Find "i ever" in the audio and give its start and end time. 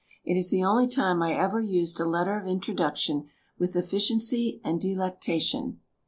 1.21-1.59